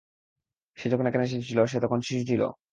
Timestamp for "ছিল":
2.29-2.41